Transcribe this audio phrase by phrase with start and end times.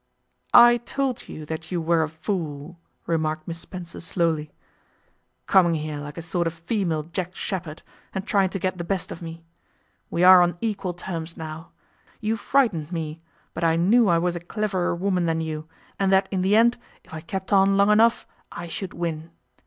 [0.55, 4.49] 'I told you that you were a fool,' remarked Miss Spencer slowly,
[5.45, 9.11] 'coming here like a sort of female Jack Sheppard, and trying to get the best
[9.11, 9.43] of me.
[10.09, 11.69] We are on equal terms now.
[12.19, 13.21] You frightened me,
[13.53, 15.67] but I knew I was a cleverer woman than you,
[15.99, 19.29] and that in the end, if I kept on long enough, I should win.